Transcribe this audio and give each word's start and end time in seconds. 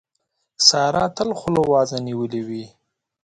سارا 0.67 1.05
تل 1.15 1.29
خوله 1.39 1.61
وازه 1.71 1.97
نيولې 2.07 2.41
وي. 2.47 2.65